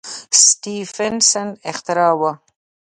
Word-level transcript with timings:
سټېفنسن 0.43 1.47
اختراع 1.71 2.13
وه. 2.21 2.31